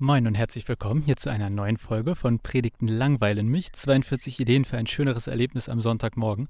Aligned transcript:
Moin 0.00 0.28
und 0.28 0.36
herzlich 0.36 0.68
willkommen 0.68 1.02
hier 1.02 1.16
zu 1.16 1.28
einer 1.28 1.50
neuen 1.50 1.76
Folge 1.76 2.14
von 2.14 2.38
Predigten 2.38 2.86
langweilen 2.86 3.48
mich. 3.48 3.72
42 3.72 4.38
Ideen 4.38 4.64
für 4.64 4.78
ein 4.78 4.86
schöneres 4.86 5.26
Erlebnis 5.26 5.68
am 5.68 5.80
Sonntagmorgen. 5.80 6.46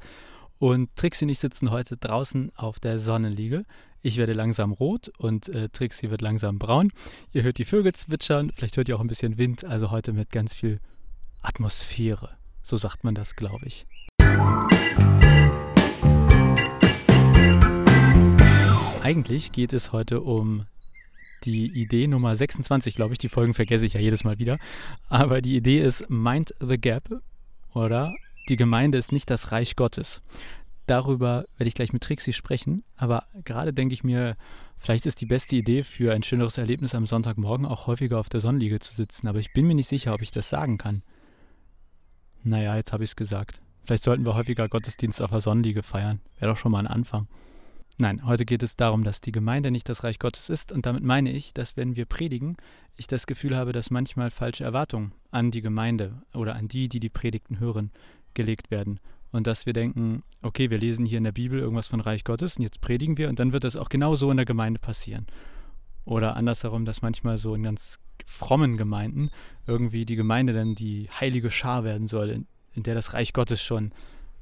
Und 0.59 0.95
Trixie 0.97 1.25
und 1.25 1.31
ich 1.31 1.39
sitzen 1.39 1.71
heute 1.71 1.97
draußen 1.97 2.53
auf 2.57 2.79
der 2.79 2.99
Sonnenliege. 2.99 3.65
Ich 4.03 4.19
werde 4.19 4.35
langsam 4.35 4.73
rot 4.73 5.11
und 5.17 5.49
äh, 5.49 5.71
Trixie 5.71 6.11
wird 6.11 6.21
langsam 6.21 6.59
braun. 6.59 6.93
Ihr 7.33 7.43
hört 7.43 7.57
die 7.57 7.65
Vögel 7.65 7.95
zwitschern, 7.95 8.53
vielleicht 8.55 8.77
hört 8.77 8.91
ihr 8.91 8.97
auch 8.97 9.01
ein 9.01 9.07
bisschen 9.07 9.39
Wind, 9.39 9.65
also 9.65 9.91
heute 9.91 10.13
mit 10.13 10.31
ganz 10.31 10.55
viel 10.55 10.79
Atmosphäre. 11.41 12.37
So 12.61 12.77
sagt 12.77 13.03
man 13.03 13.15
das, 13.15 13.35
glaube 13.35 13.65
ich. 13.65 13.87
Eigentlich 19.03 19.53
geht 19.53 19.73
es 19.73 19.93
heute 19.93 20.21
um 20.21 20.67
die 21.45 21.67
Idee 21.67 22.07
Nummer 22.07 22.37
26, 22.37 22.95
glaube 22.95 23.13
ich. 23.13 23.19
Die 23.19 23.29
Folgen 23.29 23.55
vergesse 23.55 23.87
ich 23.87 23.95
ja 23.95 24.01
jedes 24.01 24.25
Mal 24.25 24.39
wieder. 24.39 24.59
Aber 25.09 25.41
die 25.41 25.57
Idee 25.57 25.81
ist 25.81 26.09
Mind 26.11 26.55
the 26.61 26.79
Gap 26.79 27.23
oder 27.75 28.15
die 28.49 28.57
Gemeinde 28.57 28.99
ist 28.99 29.13
nicht 29.13 29.31
das 29.31 29.53
Reich 29.53 29.77
Gottes. 29.77 30.23
Darüber 30.87 31.45
werde 31.59 31.69
ich 31.69 31.75
gleich 31.75 31.93
mit 31.93 32.03
Trixie 32.03 32.33
sprechen. 32.33 32.83
Aber 32.97 33.25
gerade 33.45 33.75
denke 33.75 33.93
ich 33.93 34.05
mir, 34.05 34.37
vielleicht 34.79 35.05
ist 35.05 35.21
die 35.21 35.27
beste 35.27 35.57
Idee 35.57 35.85
für 35.85 36.15
ein 36.15 36.23
schöneres 36.23 36.57
Erlebnis 36.57 36.95
am 36.95 37.07
Sonntagmorgen 37.07 37.67
auch 37.67 37.87
häufiger 37.87 38.19
auf 38.19 38.31
der 38.31 38.41
Sonnenliege 38.41 38.81
zu 38.81 38.95
sitzen. 38.95 39.29
Aber 39.29 39.39
ich 39.39 39.53
bin 39.53 39.67
mir 39.67 39.75
nicht 39.75 39.89
sicher, 39.89 40.15
ob 40.15 40.23
ich 40.23 40.31
das 40.31 40.49
sagen 40.49 40.79
kann. 40.79 41.03
Naja, 42.43 42.77
jetzt 42.77 42.93
habe 42.93 43.05
ich 43.05 43.11
es 43.11 43.17
gesagt. 43.17 43.61
Vielleicht 43.85 44.05
sollten 44.05 44.25
wir 44.25 44.35
häufiger 44.35 44.69
Gottesdienst 44.69 45.21
auf 45.21 45.31
der 45.31 45.41
Sonnenliege 45.41 45.83
feiern. 45.83 46.21
Wäre 46.39 46.53
doch 46.53 46.59
schon 46.59 46.73
mal 46.73 46.79
ein 46.79 46.87
Anfang. 46.87 47.29
Nein, 48.01 48.25
heute 48.25 48.45
geht 48.45 48.63
es 48.63 48.77
darum, 48.77 49.03
dass 49.03 49.21
die 49.21 49.33
Gemeinde 49.33 49.73
nicht 49.73 49.89
das 49.89 50.05
Reich 50.05 50.21
Gottes 50.21 50.51
ist. 50.51 50.71
Und 50.71 50.87
damit 50.87 51.03
meine 51.03 51.33
ich, 51.33 51.53
dass 51.53 51.77
wenn 51.77 51.97
wir 51.97 52.07
predigen, 52.07 52.57
ich 52.97 53.09
das 53.09 53.27
Gefühl 53.27 53.57
habe, 53.57 53.73
dass 53.73 53.91
manchmal 53.91 54.31
falsche 54.31 54.63
Erwartungen 54.63 55.13
an 55.33 55.51
die 55.51 55.63
Gemeinde 55.63 56.23
oder 56.33 56.55
an 56.55 56.69
die, 56.69 56.89
die 56.89 57.01
die 57.01 57.09
Predigten 57.09 57.59
hören, 57.59 57.91
gelegt 58.35 58.71
werden. 58.71 59.01
Und 59.33 59.49
dass 59.49 59.67
wir 59.67 59.73
denken, 59.73 60.23
okay, 60.43 60.71
wir 60.71 60.79
lesen 60.79 61.07
hier 61.07 61.19
in 61.19 61.25
der 61.25 61.33
Bibel 61.33 61.59
irgendwas 61.59 61.89
von 61.89 62.01
Reich 62.01 62.23
Gottes 62.23 62.57
und 62.57 62.63
jetzt 62.63 62.81
predigen 62.81 63.19
wir 63.19 63.29
und 63.29 63.41
dann 63.41 63.53
wird 63.53 63.65
das 63.65 63.75
auch 63.75 63.89
genau 63.89 64.15
so 64.15 64.31
in 64.31 64.37
der 64.37 64.47
Gemeinde 64.47 64.79
passieren. 64.79 65.27
Oder 66.05 66.37
andersherum, 66.37 66.85
dass 66.85 67.03
manchmal 67.03 67.37
so 67.37 67.53
in 67.55 67.65
ganz 67.65 67.99
frommen 68.25 68.77
Gemeinden 68.77 69.31
irgendwie 69.67 70.07
die 70.07 70.17
Gemeinde 70.17 70.53
dann 70.53 70.77
die 70.77 71.11
heilige 71.11 71.51
Schar 71.51 71.83
werden 71.83 72.07
soll, 72.07 72.31
in, 72.31 72.47
in 72.75 72.85
der 72.85 72.95
das 72.95 73.13
Reich 73.13 73.33
Gottes 73.33 73.61
schon 73.61 73.93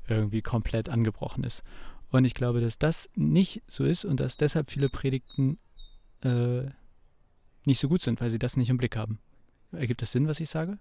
irgendwie 0.09 0.43
komplett 0.43 0.91
angebrochen 0.91 1.43
ist. 1.43 1.65
Und 2.17 2.25
ich 2.25 2.35
glaube, 2.35 2.61
dass 2.61 2.79
das 2.79 3.09
nicht 3.15 3.63
so 3.69 3.85
ist 3.85 4.05
und 4.05 4.21
dass 4.21 4.37
deshalb 4.37 4.71
viele 4.71 4.89
Predigten 4.89 5.59
äh, 6.23 6.63
nicht 7.65 7.79
so 7.79 7.89
gut 7.89 8.03
sind, 8.03 8.21
weil 8.21 8.31
sie 8.31 8.39
das 8.39 8.57
nicht 8.57 8.71
im 8.71 8.79
Blick 8.79 8.97
haben. 8.97 9.19
Ergibt 9.73 10.01
das 10.01 10.13
Sinn, 10.13 10.29
was 10.29 10.41
ich 10.41 10.49
sage? 10.49 10.79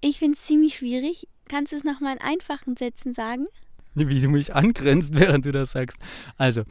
Ich 0.00 0.18
finde 0.18 0.38
es 0.38 0.44
ziemlich 0.44 0.76
schwierig. 0.76 1.28
Kannst 1.48 1.72
du 1.72 1.76
es 1.76 1.84
nochmal 1.84 2.14
in 2.16 2.22
einfachen 2.22 2.76
Sätzen 2.76 3.12
sagen? 3.12 3.46
Wie 3.94 4.20
du 4.20 4.28
mich 4.28 4.54
angrenzt, 4.54 5.14
während 5.18 5.44
du 5.44 5.52
das 5.52 5.72
sagst. 5.72 5.98
Also, 6.38 6.62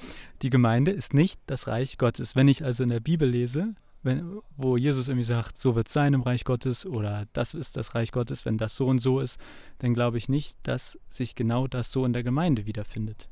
die 0.42 0.50
Gemeinde 0.50 0.92
ist 0.92 1.14
nicht 1.14 1.40
das 1.46 1.68
Reich 1.68 1.98
Gottes. 1.98 2.36
Wenn 2.36 2.48
ich 2.48 2.64
also 2.64 2.82
in 2.84 2.90
der 2.90 3.02
Bibel 3.02 3.30
lese, 3.30 3.76
wenn, 4.02 4.40
wo 4.56 4.78
Jesus 4.78 5.10
irgendwie 5.10 5.26
sagt, 5.26 5.58
so 5.58 5.76
wird 5.76 5.88
es 5.88 5.94
sein 5.94 6.14
im 6.14 6.22
Reich 6.22 6.44
Gottes 6.44 6.86
oder 6.86 7.28
das 7.34 7.54
ist 7.54 7.78
das 7.78 7.94
Reich 7.94 8.12
Gottes, 8.12 8.46
wenn 8.46 8.58
das 8.58 8.76
so 8.76 8.88
und 8.88 9.00
so 9.00 9.20
ist, 9.20 9.38
dann 9.80 9.94
glaube 9.94 10.18
ich 10.18 10.30
nicht, 10.30 10.58
dass 10.64 10.98
sich 11.10 11.36
genau 11.36 11.68
das 11.68 11.92
so 11.92 12.06
in 12.06 12.14
der 12.14 12.24
Gemeinde 12.24 12.66
wiederfindet 12.66 13.30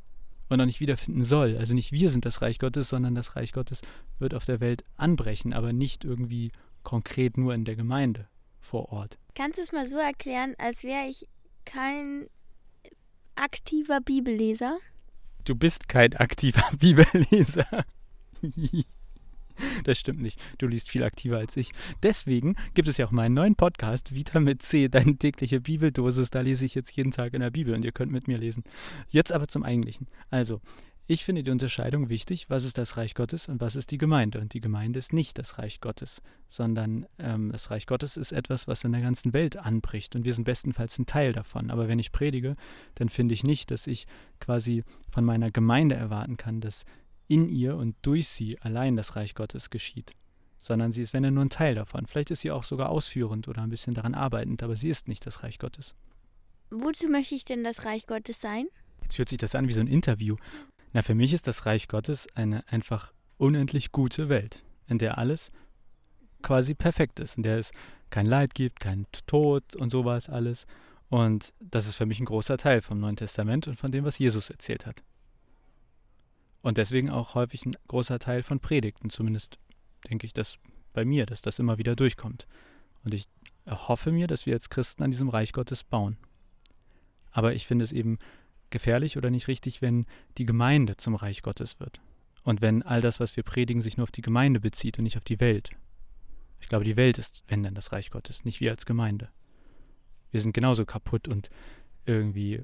und 0.50 0.62
auch 0.62 0.66
nicht 0.66 0.80
wiederfinden 0.80 1.23
soll. 1.23 1.58
Also 1.58 1.73
nicht 1.73 1.92
wir 1.92 2.09
sind 2.09 2.26
das 2.26 2.42
Reich 2.42 2.59
Gottes, 2.59 2.90
sondern 2.90 3.16
das 3.16 3.36
Reich 3.36 3.52
Gottes 3.53 3.81
wird 4.20 4.34
auf 4.34 4.45
der 4.45 4.59
Welt 4.59 4.84
anbrechen, 4.95 5.54
aber 5.54 5.73
nicht 5.73 6.06
irgendwie 6.06 6.52
konkret 6.84 7.38
nur 7.38 7.54
in 7.54 7.66
der 7.66 7.76
Gemeinde 7.76 8.28
vor 8.59 8.92
Ort. 8.92 9.17
Kannst 9.36 9.58
du 9.58 9.62
es 9.62 9.72
mal 9.72 9.88
so 9.88 9.98
erklären, 9.98 10.56
als 10.58 10.84
wäre 10.84 11.08
ich 11.08 11.28
kein 11.66 12.28
aktiver 13.36 14.02
Bibelleser? 14.02 14.77
Du 15.44 15.55
bist 15.55 15.88
kein 15.88 16.16
aktiver 16.16 16.64
Bibelleser. 16.80 17.86
Das 19.84 19.98
stimmt 19.98 20.22
nicht. 20.22 20.42
Du 20.58 20.68
liest 20.68 20.90
viel 20.90 21.04
aktiver 21.04 21.38
als 21.38 21.56
ich. 21.58 21.72
Deswegen 22.04 22.56
gibt 22.73 22.88
es 22.88 22.98
ja 22.98 23.06
auch 23.06 23.12
meinen 23.12 23.34
neuen 23.34 23.56
Podcast, 23.56 24.14
Vitamin 24.14 24.60
C, 24.60 24.90
deine 24.90 25.18
tägliche 25.18 25.62
Bibeldosis. 25.62 26.30
Da 26.30 26.42
lese 26.42 26.66
ich 26.66 26.76
jetzt 26.76 26.95
jeden 26.95 27.12
Tag 27.12 27.34
in 27.34 27.42
der 27.42 27.52
Bibel 27.52 27.73
und 27.73 27.86
ihr 27.86 27.92
könnt 27.92 28.12
mit 28.12 28.28
mir 28.28 28.38
lesen. 28.38 28.64
Jetzt 29.10 29.32
aber 29.32 29.48
zum 29.48 29.64
Eigentlichen. 29.64 30.08
Also, 30.30 30.62
ich 31.10 31.23
finde 31.23 31.42
die 31.42 31.52
Unterscheidung 31.52 32.10
wichtig, 32.10 32.50
was 32.50 32.66
ist 32.66 32.78
das 32.78 32.98
Reich 32.98 33.16
Gottes 33.16 33.48
und 33.48 33.62
was 33.62 33.78
ist 33.78 33.92
die 33.92 33.98
Gemeinde. 33.98 34.42
Und 34.42 34.54
die 34.54 34.60
Gemeinde 34.60 35.00
ist 35.00 35.14
nicht 35.14 35.38
das 35.38 35.58
Reich 35.58 35.80
Gottes, 35.80 36.22
sondern 36.50 37.06
ähm, 37.17 37.50
das 37.54 37.72
Reich 37.72 37.88
Gottes 37.88 38.17
ist 38.17 38.34
etwas, 38.34 38.67
was 38.67 38.84
in 38.84 38.92
der 38.92 39.00
ganzen 39.00 39.32
Welt 39.32 39.56
anbricht 39.56 40.17
und 40.17 40.26
wir 40.26 40.34
sind 40.34 40.44
bestenfalls 40.44 41.00
ein 41.00 41.06
Teil 41.06 41.32
davon. 41.32 41.72
Aber 41.72 41.88
wenn 41.88 41.98
ich 41.98 42.12
predige, 42.12 42.58
dann 42.96 43.08
finde 43.08 43.34
ich 43.36 43.44
nicht, 43.44 43.72
dass 43.72 43.88
ich 43.88 44.06
quasi 44.42 44.84
von 45.10 45.23
meiner 45.23 45.50
Gemeinde 45.50 45.96
erwarten 45.96 46.36
kann, 46.36 46.60
dass 46.60 46.84
in 47.27 47.49
ihr 47.49 47.76
und 47.76 47.95
durch 48.02 48.27
sie 48.27 48.60
allein 48.61 48.95
das 48.95 49.15
Reich 49.15 49.36
Gottes 49.36 49.70
geschieht, 49.70 50.14
sondern 50.60 50.92
sie 50.92 51.02
ist, 51.02 51.14
wenn 51.14 51.23
er 51.23 51.32
nur 51.32 51.45
ein 51.45 51.49
Teil 51.49 51.76
davon. 51.76 52.08
Vielleicht 52.08 52.32
ist 52.32 52.42
sie 52.42 52.52
auch 52.52 52.64
sogar 52.64 52.89
ausführend 52.89 53.48
oder 53.48 53.61
ein 53.61 53.70
bisschen 53.70 53.93
daran 53.93 54.15
arbeitend, 54.15 54.64
aber 54.64 54.76
sie 54.76 54.89
ist 54.89 55.08
nicht 55.08 55.26
das 55.26 55.43
Reich 55.43 55.60
Gottes. 55.60 55.95
Wozu 56.70 57.08
möchte 57.08 57.36
ich 57.36 57.45
denn 57.45 57.64
das 57.64 57.86
Reich 57.86 58.08
Gottes 58.08 58.42
sein? 58.42 58.67
Jetzt 59.02 59.17
hört 59.17 59.30
sich 59.30 59.37
das 59.37 59.55
an 59.55 59.67
wie 59.67 59.73
so 59.73 59.80
ein 59.80 59.87
Interview. 59.87 60.36
Na, 60.93 61.02
für 61.02 61.16
mich 61.16 61.33
ist 61.33 61.48
das 61.48 61.66
Reich 61.66 61.87
Gottes 61.87 62.27
eine 62.36 62.67
einfach 62.67 63.14
unendlich 63.37 63.92
gute 63.92 64.30
Welt, 64.30 64.64
in 64.87 64.98
der 64.98 65.17
alles 65.17 65.52
quasi 66.42 66.73
perfekt 66.73 67.20
ist, 67.20 67.37
in 67.37 67.43
der 67.43 67.58
es 67.58 67.71
kein 68.10 68.26
Leid 68.26 68.54
gibt, 68.54 68.80
kein 68.80 69.05
Tod 69.27 69.76
und 69.76 69.89
sowas 69.92 70.30
alles. 70.30 70.66
Und 71.10 71.54
das 71.60 71.87
ist 71.87 71.95
für 71.95 72.05
mich 72.05 72.20
ein 72.20 72.26
großer 72.26 72.58
Teil 72.58 72.82
vom 72.82 72.99
Neuen 72.99 73.16
Testament 73.16 73.67
und 73.67 73.77
von 73.77 73.92
dem, 73.92 74.04
was 74.04 74.20
Jesus 74.20 74.49
erzählt 74.49 74.86
hat. 74.86 75.04
Und 76.67 76.78
deswegen 76.78 77.10
auch 77.10 77.33
häufig 77.33 77.66
ein 77.66 77.78
großer 77.88 78.20
Teil 78.20 78.44
von 78.44 78.60
Predigten. 78.60 79.10
Zumindest 79.10 79.58
denke 80.10 80.26
ich 80.26 80.33
das 80.33 80.58
bei 80.92 81.05
mir, 81.05 81.26
dass 81.26 81.42
das 81.42 81.60
immer 81.60 81.78
wieder 81.78 81.95
durchkommt. 81.95 82.45
Und 83.05 83.14
ich 83.14 83.30
hoffe 83.66 84.11
mir, 84.11 84.28
dass 84.28 84.45
wir 84.45 84.54
als 84.54 84.70
Christen 84.70 85.02
an 85.02 85.11
diesem 85.11 85.30
Reich 85.30 85.54
Gottes 85.54 85.86
bauen. 85.86 86.17
Aber 87.32 87.54
ich 87.54 87.66
finde 87.66 87.86
es 87.86 87.94
eben 87.94 88.20
gefährlich 88.70 89.16
oder 89.16 89.30
nicht 89.30 89.48
richtig, 89.48 89.82
wenn 89.82 90.08
die 90.38 90.45
Gemeinde 90.45 90.98
zum 90.98 91.16
Reich 91.16 91.42
Gottes 91.42 91.80
wird. 91.80 92.02
Und 92.44 92.61
wenn 92.61 92.84
all 92.84 92.99
das, 92.99 93.22
was 93.22 93.38
wir 93.38 93.44
predigen, 93.44 93.82
sich 93.82 93.95
nur 93.95 94.04
auf 94.04 94.11
die 94.11 94.22
Gemeinde 94.22 94.60
bezieht 94.60 94.98
und 94.98 95.05
nicht 95.05 95.16
auf 95.16 95.23
die 95.23 95.39
Welt. 95.39 95.70
Ich 96.60 96.67
glaube, 96.67 96.84
die 96.84 96.98
Welt 96.98 97.17
ist, 97.17 97.45
wenn 97.48 97.64
dann, 97.64 97.76
das 97.76 97.94
Reich 97.94 98.11
Gottes, 98.11 98.44
nicht 98.44 98.60
wir 98.60 98.72
als 98.72 98.86
Gemeinde. 98.86 99.30
Wir 100.32 100.42
sind 100.42 100.52
genauso 100.52 100.84
kaputt 100.84 101.30
und 101.30 101.49
irgendwie 102.05 102.61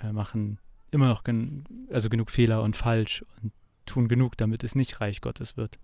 äh, 0.00 0.10
machen 0.10 0.58
immer 0.92 1.08
noch 1.08 1.24
gen 1.24 1.64
also 1.90 2.08
genug 2.08 2.30
Fehler 2.30 2.62
und 2.62 2.76
falsch 2.76 3.24
und 3.42 3.52
tun 3.86 4.08
genug, 4.08 4.36
damit 4.36 4.62
es 4.62 4.74
nicht 4.74 5.00
Reich 5.00 5.20
Gottes 5.20 5.56
wird. 5.56 5.78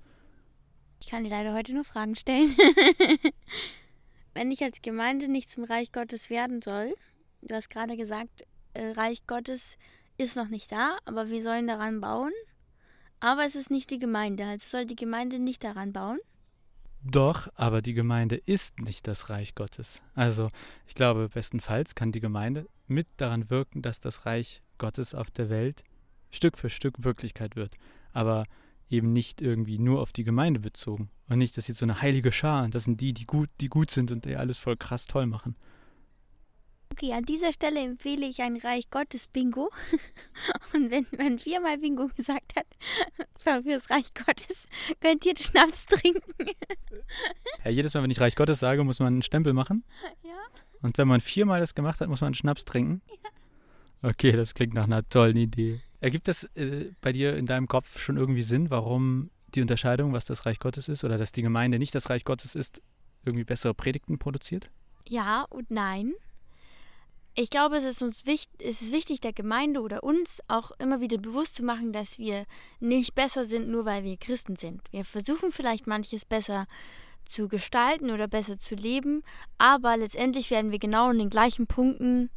Ich 1.01 1.09
kann 1.09 1.25
dir 1.25 1.31
leider 1.31 1.55
heute 1.55 1.75
nur 1.75 1.85
Fragen 1.85 2.17
stellen. 2.17 2.55
Wenn 4.35 4.51
ich 4.51 4.63
als 4.63 4.83
Gemeinde 4.83 5.29
nicht 5.29 5.51
zum 5.51 5.65
Reich 5.65 5.93
Gottes 5.93 6.31
werden 6.31 6.63
soll, 6.63 6.95
du 7.43 7.55
hast 7.55 7.71
gerade 7.71 7.97
gesagt, 7.97 8.45
äh, 8.75 8.91
Reich 8.93 9.27
Gottes 9.27 9.77
ist 10.17 10.37
noch 10.37 10.49
nicht 10.49 10.71
da, 10.71 10.99
aber 11.05 11.29
wir 11.29 11.43
sollen 11.43 11.67
daran 11.67 12.01
bauen. 12.01 12.33
Aber 13.21 13.45
es 13.45 13.57
ist 13.57 13.71
nicht 13.71 13.91
die 13.91 13.99
Gemeinde, 13.99 14.45
also 14.45 14.67
soll 14.69 14.87
die 14.87 14.97
Gemeinde 14.97 15.39
nicht 15.39 15.65
daran 15.65 15.93
bauen. 15.93 16.19
Doch, 17.03 17.49
aber 17.55 17.81
die 17.81 17.95
Gemeinde 17.95 18.37
ist 18.37 18.81
nicht 18.81 19.07
das 19.07 19.31
Reich 19.31 19.55
Gottes. 19.55 20.03
Also 20.15 20.51
ich 20.87 20.95
glaube, 20.95 21.29
bestenfalls 21.29 21.95
kann 21.95 22.13
die 22.13 22.21
Gemeinde 22.21 22.67
mit 22.87 23.07
daran 23.17 23.51
wirken, 23.51 23.83
dass 23.83 24.01
das 24.01 24.27
Reich 24.27 24.63
Gottes 24.79 25.15
auf 25.15 25.31
der 25.31 25.51
Welt 25.51 25.85
Stück 26.31 26.59
für 26.59 26.71
Stück 26.71 27.05
Wirklichkeit 27.05 27.57
wird. 27.57 27.77
Aber 28.13 28.45
eben 28.91 29.13
nicht 29.13 29.43
irgendwie 29.43 29.79
nur 29.79 30.01
auf 30.01 30.13
die 30.13 30.25
Gemeinde 30.25 30.61
bezogen. 30.61 31.11
Und 31.29 31.39
nicht, 31.39 31.57
dass 31.57 31.69
jetzt 31.69 31.79
so 31.79 31.85
eine 31.85 32.01
heilige 32.01 32.33
Schar, 32.33 32.65
und 32.65 32.75
das 32.75 32.85
sind 32.85 33.01
die, 33.01 33.13
die 33.13 33.27
gut, 33.27 33.51
die 33.61 33.69
gut 33.69 33.91
sind 33.91 34.11
und 34.11 34.25
die 34.25 34.37
alles 34.37 34.59
voll 34.59 34.77
krass 34.77 35.07
toll 35.07 35.27
machen. 35.27 35.57
Okay, 36.91 37.13
an 37.13 37.25
dieser 37.25 37.53
Stelle 37.53 37.81
empfehle 37.81 38.27
ich 38.27 38.43
ein 38.43 38.57
Reich 38.57 38.91
Gottes 38.91 39.29
Bingo. 39.29 39.71
Und 40.75 40.91
wenn 40.91 41.07
man 41.17 41.39
viermal 41.39 41.79
Bingo 41.79 42.09
gesagt 42.17 42.55
hat, 42.57 42.67
fürs 43.63 43.91
Reich 43.91 44.13
Gottes, 44.15 44.67
könnt 45.01 45.25
ihr 45.27 45.37
Schnaps 45.37 45.87
trinken. 45.87 46.23
Ja, 47.65 47.71
jedes 47.71 47.95
Mal, 47.95 48.03
wenn 48.03 48.11
ich 48.11 48.21
Reich 48.21 48.37
Gottes 48.37 48.61
sage, 48.61 48.85
muss 48.85 48.99
man 48.99 49.09
einen 49.09 49.23
Stempel 49.23 49.53
machen. 49.53 49.85
Ja. 50.23 50.37
Und 50.83 50.99
wenn 50.99 51.09
man 51.09 51.21
viermal 51.21 51.61
das 51.61 51.75
gemacht 51.75 52.01
hat, 52.01 52.09
muss 52.09 52.21
man 52.21 52.29
einen 52.29 52.35
Schnaps 52.35 52.65
trinken. 52.65 53.03
Ja. 53.09 53.31
Okay, 54.03 54.33
das 54.33 54.55
klingt 54.55 54.75
nach 54.75 54.85
einer 54.85 55.09
tollen 55.09 55.37
Idee. 55.37 55.81
Ergibt 56.01 56.29
das 56.29 56.45
äh, 56.57 56.93
bei 57.01 57.13
dir 57.13 57.37
in 57.37 57.47
deinem 57.47 57.67
Kopf 57.67 57.99
schon 57.99 58.17
irgendwie 58.17 58.43
Sinn, 58.43 58.71
warum 58.71 59.31
die 59.55 59.63
Unterscheidung, 59.63 60.13
was 60.13 60.25
das 60.25 60.47
Reich 60.47 60.61
Gottes 60.61 60.89
ist 60.89 61.05
oder 61.05 61.19
dass 61.19 61.33
die 61.33 61.43
Gemeinde 61.43 61.79
nicht 61.79 61.95
das 61.95 62.11
Reich 62.11 62.25
Gottes 62.25 62.55
ist, 62.55 62.83
irgendwie 63.25 63.45
bessere 63.45 63.75
Predigten 63.75 64.19
produziert? 64.19 64.71
Ja 65.07 65.47
und 65.51 65.71
nein. 65.71 66.13
Ich 67.35 67.51
glaube, 67.51 67.77
es 67.77 67.85
ist 67.85 68.03
uns 68.03 68.27
wichtig, 68.27 68.51
es 68.63 68.83
ist 68.83 68.93
wichtig, 68.93 69.21
der 69.21 69.33
Gemeinde 69.33 69.81
oder 69.81 70.03
uns 70.03 70.41
auch 70.49 70.73
immer 70.81 71.01
wieder 71.01 71.19
bewusst 71.19 71.57
zu 71.57 71.63
machen, 71.63 71.93
dass 71.93 72.19
wir 72.19 72.45
nicht 72.81 73.15
besser 73.15 73.45
sind, 73.45 73.69
nur 73.69 73.85
weil 73.85 74.03
wir 74.05 74.17
Christen 74.17 74.57
sind. 74.57 74.83
Wir 74.91 75.05
versuchen 75.05 75.53
vielleicht 75.53 75.87
manches 75.87 76.25
besser 76.25 76.67
zu 77.25 77.47
gestalten 77.47 78.11
oder 78.11 78.27
besser 78.27 78.59
zu 78.59 78.75
leben, 78.75 79.23
aber 79.57 79.97
letztendlich 79.97 80.51
werden 80.51 80.73
wir 80.73 80.79
genau 80.79 81.11
in 81.11 81.19
den 81.19 81.31
gleichen 81.31 81.67
Punkten 81.67 82.31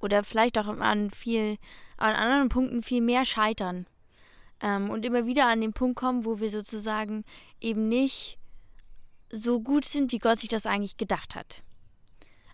oder 0.00 0.24
vielleicht 0.24 0.58
auch 0.58 0.66
an 0.66 1.10
viel, 1.10 1.58
an 1.96 2.14
anderen 2.14 2.48
Punkten 2.48 2.82
viel 2.82 3.00
mehr 3.00 3.24
scheitern. 3.24 3.86
Ähm, 4.62 4.90
und 4.90 5.06
immer 5.06 5.26
wieder 5.26 5.46
an 5.48 5.60
den 5.60 5.72
Punkt 5.72 5.96
kommen, 5.96 6.24
wo 6.24 6.40
wir 6.40 6.50
sozusagen 6.50 7.24
eben 7.60 7.88
nicht 7.88 8.38
so 9.30 9.60
gut 9.60 9.84
sind, 9.84 10.12
wie 10.12 10.18
Gott 10.18 10.40
sich 10.40 10.50
das 10.50 10.66
eigentlich 10.66 10.96
gedacht 10.96 11.34
hat. 11.34 11.62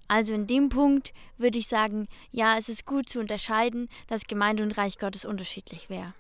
Also 0.09 0.35
in 0.35 0.47
dem 0.47 0.69
Punkt 0.69 1.13
würde 1.37 1.59
ich 1.59 1.67
sagen, 1.67 2.07
ja, 2.31 2.57
es 2.59 2.69
ist 2.69 2.87
gut 2.87 3.09
zu 3.09 3.19
unterscheiden, 3.19 3.89
dass 4.07 4.27
Gemeinde 4.27 4.63
und 4.63 4.79
Reich 4.79 4.99
Gottes 4.99 5.25
unterschiedlich 5.25 5.91
wäre. 5.91 6.13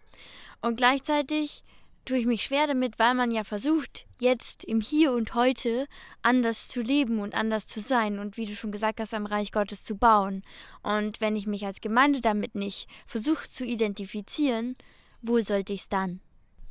Und 0.60 0.76
gleichzeitig 0.76 1.62
tue 2.06 2.18
ich 2.18 2.26
mich 2.26 2.42
schwer 2.42 2.66
damit, 2.66 2.98
weil 2.98 3.14
man 3.14 3.32
ja 3.32 3.44
versucht, 3.44 4.06
jetzt 4.20 4.64
im 4.64 4.80
Hier 4.80 5.12
und 5.12 5.34
Heute 5.34 5.86
anders 6.22 6.68
zu 6.68 6.80
leben 6.80 7.18
und 7.18 7.34
anders 7.34 7.66
zu 7.66 7.80
sein 7.80 8.18
und 8.18 8.36
wie 8.36 8.46
du 8.46 8.54
schon 8.54 8.72
gesagt 8.72 9.00
hast, 9.00 9.12
am 9.12 9.26
Reich 9.26 9.52
Gottes 9.52 9.84
zu 9.84 9.96
bauen. 9.96 10.42
Und 10.82 11.20
wenn 11.20 11.36
ich 11.36 11.46
mich 11.46 11.66
als 11.66 11.80
Gemeinde 11.80 12.20
damit 12.20 12.54
nicht 12.54 12.88
versuche 13.04 13.48
zu 13.50 13.64
identifizieren, 13.64 14.74
wo 15.20 15.40
sollte 15.40 15.72
ich 15.72 15.80
es 15.80 15.88
dann? 15.88 16.20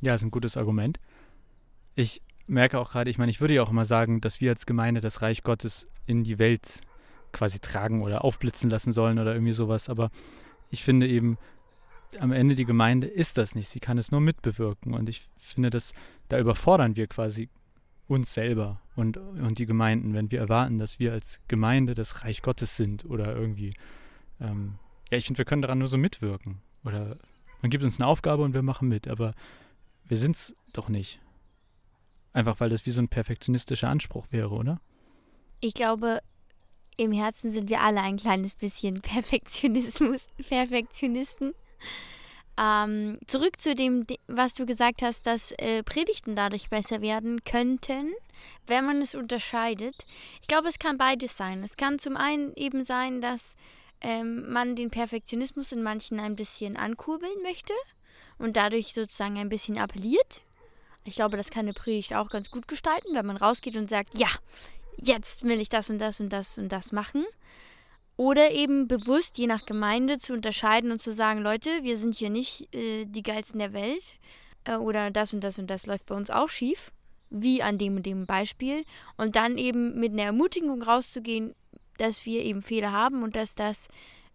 Ja, 0.00 0.14
ist 0.14 0.22
ein 0.22 0.30
gutes 0.30 0.56
Argument. 0.56 0.98
Ich 1.94 2.22
merke 2.46 2.80
auch 2.80 2.92
gerade, 2.92 3.10
ich 3.10 3.18
meine, 3.18 3.30
ich 3.30 3.40
würde 3.40 3.54
ja 3.54 3.62
auch 3.62 3.70
immer 3.70 3.84
sagen, 3.84 4.20
dass 4.20 4.40
wir 4.40 4.50
als 4.50 4.66
Gemeinde 4.66 5.00
das 5.00 5.20
Reich 5.20 5.42
Gottes 5.42 5.86
in 6.06 6.24
die 6.24 6.38
Welt 6.38 6.80
quasi 7.32 7.60
tragen 7.60 8.02
oder 8.02 8.24
aufblitzen 8.24 8.70
lassen 8.70 8.92
sollen 8.92 9.18
oder 9.18 9.34
irgendwie 9.34 9.52
sowas. 9.52 9.90
Aber 9.90 10.10
ich 10.70 10.82
finde 10.82 11.06
eben, 11.06 11.36
am 12.20 12.32
Ende 12.32 12.54
die 12.54 12.64
Gemeinde 12.64 13.06
ist 13.06 13.38
das 13.38 13.54
nicht. 13.54 13.68
Sie 13.68 13.80
kann 13.80 13.98
es 13.98 14.10
nur 14.10 14.20
mitbewirken. 14.20 14.94
Und 14.94 15.08
ich 15.08 15.22
finde, 15.38 15.70
dass 15.70 15.92
da 16.28 16.38
überfordern 16.38 16.96
wir 16.96 17.06
quasi 17.06 17.48
uns 18.08 18.34
selber 18.34 18.80
und, 18.94 19.16
und 19.16 19.58
die 19.58 19.66
Gemeinden, 19.66 20.14
wenn 20.14 20.30
wir 20.30 20.38
erwarten, 20.38 20.78
dass 20.78 20.98
wir 20.98 21.12
als 21.12 21.40
Gemeinde 21.48 21.94
das 21.94 22.24
Reich 22.24 22.42
Gottes 22.42 22.76
sind 22.76 23.04
oder 23.04 23.34
irgendwie. 23.34 23.74
Ähm, 24.40 24.78
ja, 25.10 25.18
ich 25.18 25.26
finde, 25.26 25.38
wir 25.38 25.44
können 25.44 25.62
daran 25.62 25.78
nur 25.78 25.88
so 25.88 25.98
mitwirken. 25.98 26.60
Oder 26.84 27.16
man 27.62 27.70
gibt 27.70 27.82
uns 27.82 27.98
eine 27.98 28.06
Aufgabe 28.06 28.42
und 28.42 28.54
wir 28.54 28.62
machen 28.62 28.88
mit, 28.88 29.08
aber 29.08 29.34
wir 30.04 30.16
sind 30.16 30.36
es 30.36 30.54
doch 30.72 30.88
nicht. 30.88 31.18
Einfach 32.32 32.60
weil 32.60 32.70
das 32.70 32.86
wie 32.86 32.90
so 32.90 33.00
ein 33.00 33.08
perfektionistischer 33.08 33.88
Anspruch 33.88 34.30
wäre, 34.30 34.50
oder? 34.50 34.80
Ich 35.60 35.74
glaube, 35.74 36.20
im 36.96 37.12
Herzen 37.12 37.52
sind 37.52 37.68
wir 37.68 37.80
alle 37.80 38.02
ein 38.02 38.16
kleines 38.16 38.54
bisschen 38.54 39.00
Perfektionismus, 39.02 40.34
Perfektionisten. 40.48 41.54
Ähm, 42.58 43.18
zurück 43.26 43.60
zu 43.60 43.74
dem, 43.74 44.06
was 44.28 44.54
du 44.54 44.64
gesagt 44.64 45.02
hast, 45.02 45.26
dass 45.26 45.52
äh, 45.52 45.82
Predigten 45.82 46.34
dadurch 46.34 46.70
besser 46.70 47.02
werden 47.02 47.42
könnten, 47.44 48.14
wenn 48.66 48.86
man 48.86 49.02
es 49.02 49.14
unterscheidet. 49.14 50.06
Ich 50.40 50.48
glaube, 50.48 50.68
es 50.68 50.78
kann 50.78 50.96
beides 50.96 51.36
sein. 51.36 51.62
Es 51.62 51.76
kann 51.76 51.98
zum 51.98 52.16
einen 52.16 52.54
eben 52.54 52.82
sein, 52.82 53.20
dass 53.20 53.56
ähm, 54.00 54.50
man 54.50 54.74
den 54.74 54.90
Perfektionismus 54.90 55.72
in 55.72 55.82
manchen 55.82 56.18
ein 56.18 56.36
bisschen 56.36 56.78
ankurbeln 56.78 57.42
möchte 57.42 57.74
und 58.38 58.56
dadurch 58.56 58.94
sozusagen 58.94 59.38
ein 59.38 59.50
bisschen 59.50 59.78
appelliert. 59.78 60.40
Ich 61.04 61.14
glaube, 61.14 61.36
das 61.36 61.50
kann 61.50 61.66
eine 61.66 61.74
Predigt 61.74 62.14
auch 62.14 62.30
ganz 62.30 62.50
gut 62.50 62.68
gestalten, 62.68 63.14
wenn 63.14 63.26
man 63.26 63.36
rausgeht 63.36 63.76
und 63.76 63.88
sagt, 63.88 64.14
ja, 64.14 64.28
jetzt 64.96 65.44
will 65.44 65.60
ich 65.60 65.68
das 65.68 65.90
und 65.90 65.98
das 65.98 66.20
und 66.20 66.30
das 66.30 66.58
und 66.58 66.70
das 66.70 66.90
machen. 66.90 67.24
Oder 68.16 68.50
eben 68.52 68.88
bewusst, 68.88 69.36
je 69.36 69.46
nach 69.46 69.66
Gemeinde, 69.66 70.18
zu 70.18 70.32
unterscheiden 70.32 70.90
und 70.90 71.02
zu 71.02 71.12
sagen, 71.12 71.42
Leute, 71.42 71.68
wir 71.82 71.98
sind 71.98 72.14
hier 72.14 72.30
nicht 72.30 72.74
äh, 72.74 73.04
die 73.04 73.22
geilsten 73.22 73.58
der 73.58 73.74
Welt. 73.74 74.16
Äh, 74.64 74.76
oder 74.76 75.10
das 75.10 75.32
und 75.32 75.44
das 75.44 75.58
und 75.58 75.68
das 75.68 75.86
läuft 75.86 76.06
bei 76.06 76.14
uns 76.14 76.30
auch 76.30 76.48
schief. 76.48 76.92
Wie 77.28 77.62
an 77.62 77.76
dem 77.76 77.96
und 77.96 78.06
dem 78.06 78.24
Beispiel. 78.24 78.84
Und 79.16 79.36
dann 79.36 79.58
eben 79.58 79.98
mit 80.00 80.12
einer 80.12 80.22
Ermutigung 80.22 80.82
rauszugehen, 80.82 81.54
dass 81.98 82.24
wir 82.24 82.42
eben 82.42 82.62
Fehler 82.62 82.92
haben 82.92 83.22
und 83.22 83.36
dass 83.36 83.54
das, 83.54 83.88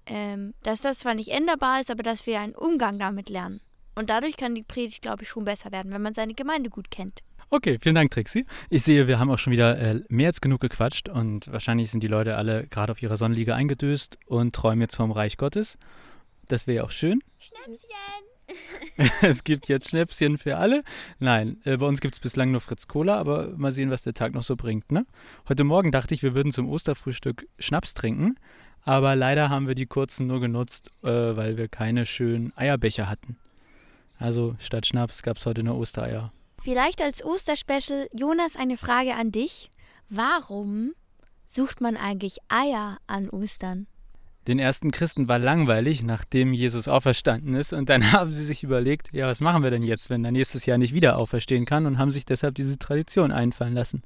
ähm, 0.06 0.54
dass 0.62 0.82
das 0.82 1.00
zwar 1.00 1.16
nicht 1.16 1.30
änderbar 1.30 1.82
ist, 1.82 1.90
aber 1.90 2.04
dass 2.04 2.26
wir 2.26 2.40
einen 2.40 2.56
Umgang 2.56 3.00
damit 3.00 3.30
lernen. 3.30 3.62
Und 3.96 4.10
dadurch 4.10 4.38
kann 4.38 4.56
die 4.56 4.64
Predigt, 4.64 5.02
glaube 5.02 5.24
ich, 5.24 5.30
schon 5.30 5.46
besser 5.46 5.72
werden, 5.72 5.92
wenn 5.92 6.02
man 6.02 6.14
seine 6.14 6.34
Gemeinde 6.34 6.70
gut 6.70 6.92
kennt. 6.92 7.22
Okay, 7.54 7.80
vielen 7.82 7.96
Dank, 7.96 8.12
Trixie. 8.12 8.46
Ich 8.70 8.84
sehe, 8.84 9.10
wir 9.10 9.20
haben 9.20 9.30
auch 9.30 9.38
schon 9.38 9.52
wieder 9.52 9.78
äh, 9.78 10.00
mehr 10.08 10.28
als 10.28 10.40
genug 10.40 10.62
gequatscht 10.62 11.10
und 11.10 11.52
wahrscheinlich 11.52 11.92
sind 11.92 12.02
die 12.02 12.08
Leute 12.08 12.38
alle 12.38 12.66
gerade 12.68 12.94
auf 12.94 13.04
ihrer 13.04 13.18
Sonnenliege 13.18 13.54
eingedöst 13.54 14.18
und 14.26 14.56
träumen 14.56 14.80
jetzt 14.80 14.96
vom 14.96 15.12
Reich 15.12 15.36
Gottes. 15.36 15.78
Das 16.48 16.66
wäre 16.66 16.78
ja 16.78 16.84
auch 16.86 16.92
schön. 16.92 17.22
Schnäpschen! 17.40 19.12
es 19.22 19.44
gibt 19.44 19.68
jetzt 19.68 19.90
Schnäpschen 19.90 20.38
für 20.38 20.60
alle. 20.60 20.86
Nein, 21.20 21.58
äh, 21.66 21.76
bei 21.76 21.86
uns 21.86 22.00
gibt 22.00 22.14
es 22.14 22.22
bislang 22.22 22.52
nur 22.52 22.62
Fritz 22.62 22.88
Cola, 22.88 23.18
aber 23.18 23.50
mal 23.58 23.74
sehen, 23.74 23.90
was 23.90 24.04
der 24.04 24.14
Tag 24.14 24.34
noch 24.34 24.44
so 24.44 24.56
bringt. 24.56 24.90
Ne? 24.94 25.04
Heute 25.50 25.66
Morgen 25.66 25.92
dachte 25.92 26.14
ich, 26.14 26.24
wir 26.24 26.34
würden 26.34 26.54
zum 26.54 26.70
Osterfrühstück 26.70 27.44
Schnaps 27.60 27.94
trinken, 27.94 28.38
aber 28.86 29.18
leider 29.18 29.50
haben 29.50 29.68
wir 29.68 29.76
die 29.76 29.88
kurzen 29.88 30.26
nur 30.26 30.40
genutzt, 30.40 31.04
äh, 31.04 31.36
weil 31.36 31.58
wir 31.58 31.68
keine 31.68 32.06
schönen 32.06 32.54
Eierbecher 32.56 33.10
hatten. 33.10 33.36
Also 34.20 34.56
statt 34.60 34.88
Schnaps 34.88 35.22
gab 35.22 35.36
es 35.36 35.46
heute 35.46 35.64
nur 35.64 35.76
Ostereier. 35.78 36.32
Vielleicht 36.64 37.02
als 37.02 37.26
Osterspecial, 37.26 38.08
Jonas, 38.14 38.56
eine 38.56 38.78
Frage 38.78 39.16
an 39.16 39.32
dich. 39.32 39.72
Warum 40.10 40.94
sucht 41.52 41.82
man 41.82 41.98
eigentlich 41.98 42.38
Eier 42.50 43.00
an 43.08 43.30
Ostern? 43.30 43.88
Den 44.48 44.60
ersten 44.60 44.92
Christen 44.92 45.28
war 45.28 45.40
langweilig, 45.40 46.04
nachdem 46.04 46.54
Jesus 46.54 46.88
auferstanden 46.88 47.56
ist. 47.56 47.74
Und 47.74 47.90
dann 47.90 48.12
haben 48.12 48.34
sie 48.36 48.46
sich 48.46 48.62
überlegt, 48.62 49.10
ja, 49.12 49.28
was 49.28 49.42
machen 49.42 49.64
wir 49.64 49.72
denn 49.72 49.84
jetzt, 49.84 50.12
wenn 50.12 50.24
er 50.24 50.32
nächstes 50.32 50.68
Jahr 50.68 50.78
nicht 50.78 50.94
wieder 50.94 51.18
auferstehen 51.18 51.66
kann? 51.66 51.88
Und 51.88 51.98
haben 51.98 52.12
sich 52.12 52.26
deshalb 52.26 52.54
diese 52.54 52.78
Tradition 52.78 53.32
einfallen 53.32 53.74
lassen. 53.74 54.04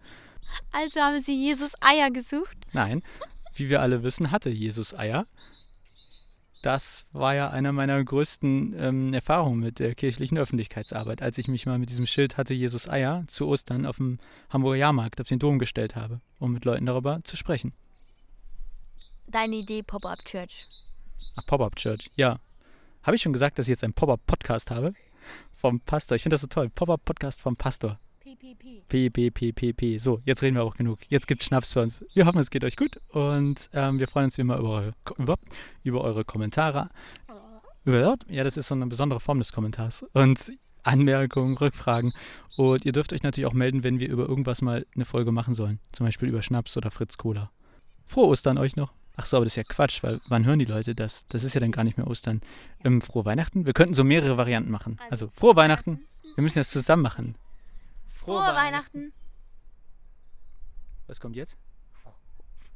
Also 0.72 1.02
haben 1.02 1.19
sie 1.19 1.36
Jesus 1.36 1.72
Eier 1.81 2.10
gesucht? 2.10 2.56
Nein, 2.72 3.04
wie 3.56 3.69
wir 3.69 3.81
alle 3.81 4.04
wissen, 4.04 4.31
hatte 4.31 4.50
Jesus 4.50 4.98
Eier 4.98 5.25
das 6.66 7.06
war 7.14 7.36
ja 7.36 7.52
eine 7.52 7.72
meiner 7.72 8.04
größten 8.04 8.76
ähm, 8.78 9.14
Erfahrungen 9.14 9.60
mit 9.60 9.78
der 9.78 9.94
kirchlichen 9.94 10.38
Öffentlichkeitsarbeit, 10.38 11.22
als 11.22 11.38
ich 11.38 11.48
mich 11.48 11.68
mal 11.68 11.78
mit 11.78 11.90
diesem 11.92 12.08
Schild 12.08 12.38
hatte 12.38 12.56
Jesus 12.56 12.90
Eier 12.90 13.24
zu 13.28 13.48
Ostern 13.48 13.86
auf 13.86 13.98
dem 13.98 14.18
Hamburger 14.50 14.78
Jahrmarkt 14.78 15.22
auf 15.22 15.28
den 15.28 15.38
Dom 15.38 15.60
gestellt 15.60 15.96
habe, 15.96 16.22
um 16.40 16.52
mit 16.52 16.66
Leuten 16.66 16.88
darüber 16.88 17.22
zu 17.24 17.38
sprechen. 17.38 17.72
Deine 19.28 19.58
Idee 19.58 19.84
Pop-Up 19.84 20.26
Church. 20.26 20.66
Ach, 21.36 21.46
Pop-Up 21.46 21.76
Church, 21.76 22.10
ja. 22.16 22.38
Habe 23.04 23.16
ich 23.16 23.22
schon 23.22 23.34
gesagt, 23.34 23.60
dass 23.60 23.68
ich 23.68 23.72
jetzt 23.72 23.84
einen 23.84 23.94
Pop-Up 23.94 24.26
Podcast 24.26 24.72
habe? 24.72 24.94
Vom 25.56 25.80
Pastor. 25.80 26.16
Ich 26.16 26.24
finde 26.24 26.34
das 26.34 26.42
so 26.42 26.48
toll. 26.48 26.70
Pop-Up 26.70 27.06
Podcast 27.06 27.42
vom 27.42 27.56
Pastor. 27.56 27.98
PPP. 28.25 28.88
PPPP. 28.89 30.00
So, 30.00 30.19
jetzt 30.25 30.42
reden 30.42 30.56
wir 30.56 30.63
auch 30.63 30.74
genug. 30.74 30.98
Jetzt 31.10 31.27
gibt 31.27 31.44
Schnaps 31.44 31.74
für 31.74 31.81
uns. 31.81 32.04
Wir 32.16 32.25
hoffen, 32.25 32.39
es 32.39 32.50
geht 32.50 32.64
euch 32.64 32.76
gut 32.76 32.97
und 33.11 33.69
ähm, 33.73 34.00
wir 34.00 34.07
freuen 34.07 34.26
uns 34.26 34.38
wie 34.40 34.42
immer 34.42 34.57
über 34.57 34.69
eure, 34.69 34.95
über, 35.19 35.38
über 35.83 36.02
eure 36.02 36.26
Kommentare. 36.26 36.90
Über, 37.83 38.16
ja, 38.28 38.44
das 38.44 38.57
ist 38.57 38.68
so 38.68 38.73
eine 38.73 38.88
besondere 38.88 39.19
Form 39.19 39.38
des 39.38 39.52
Kommentars. 39.52 40.04
Und 40.14 40.52
Anmerkungen, 40.81 41.56
Rückfragen. 41.56 42.14
Und 42.57 42.83
ihr 42.83 42.94
dürft 42.94 43.14
euch 43.14 43.21
natürlich 43.21 43.45
auch 43.45 43.54
melden, 43.54 43.83
wenn 43.83 44.00
wir 44.00 44.09
über 44.09 44.28
irgendwas 44.28 44.64
mal 44.64 44.88
eine 44.95 45.06
Folge 45.06 45.31
machen 45.31 45.54
sollen. 45.54 45.80
Zum 45.92 46.07
Beispiel 46.07 46.30
über 46.30 46.42
Schnaps 46.42 46.76
oder 46.78 46.90
Fritz 46.90 47.18
Cola. 47.18 47.52
Frohe 48.02 48.26
Ostern 48.30 48.57
euch 48.57 48.76
noch. 48.76 48.92
Ach 49.18 49.28
so, 49.28 49.38
aber 49.38 49.45
das 49.45 49.54
ist 49.54 49.57
ja 49.57 49.64
Quatsch, 49.64 50.02
weil 50.02 50.19
wann 50.30 50.45
hören 50.45 50.59
die 50.59 50.66
Leute 50.66 50.95
das? 50.95 51.26
Das 51.30 51.44
ist 51.44 51.54
ja 51.54 51.59
dann 51.59 51.71
gar 51.71 51.83
nicht 51.83 51.97
mehr 51.97 52.07
Ostern. 52.07 52.42
Ähm, 52.83 53.02
frohe 53.02 53.23
Weihnachten? 53.26 53.68
Wir 53.68 53.73
könnten 53.73 53.94
so 53.94 54.04
mehrere 54.04 54.35
Varianten 54.35 54.71
machen. 54.71 55.00
Also, 55.11 55.30
frohe 55.31 55.56
Weihnachten. 55.56 56.02
Wir 56.33 56.42
müssen 56.42 56.57
das 56.57 56.71
zusammen 56.71 57.04
machen. 57.04 57.35
Frohe, 58.26 58.44
Frohe 58.44 58.56
Weihnachten. 58.56 59.14
Was 61.06 61.20
kommt 61.20 61.36
jetzt? 61.36 61.58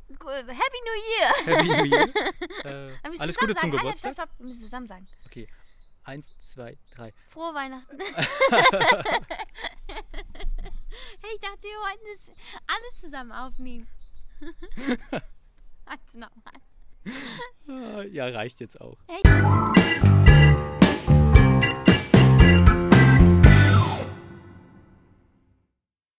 Happy 0.07 0.79
New 0.85 0.97
Year! 1.09 1.29
Happy 1.45 1.67
New 1.67 1.85
Year. 1.85 2.07
Äh, 2.65 2.91
alles 3.19 3.37
Gute 3.37 3.55
zum 3.55 3.71
Geburtstag. 3.71 4.13
Stopp, 4.13 4.29
stopp, 4.29 4.45
müssen 4.45 4.61
zusammen 4.61 4.87
sagen. 4.87 5.07
Okay. 5.25 5.47
Eins, 6.03 6.37
zwei, 6.41 6.77
drei. 6.93 7.13
Frohe 7.29 7.53
Weihnachten. 7.53 7.97
hey, 7.99 8.09
ich 11.33 11.39
dachte, 11.39 11.63
wir 11.63 11.79
wollten 11.79 12.05
das 12.15 12.31
alles 12.67 12.99
zusammen 12.99 13.31
aufnehmen. 13.31 13.87
also 15.85 16.17
nochmal. 16.17 16.53
Ja, 18.11 18.27
reicht 18.27 18.59
jetzt 18.59 18.79
auch. 18.81 18.97
Hey. 19.07 19.21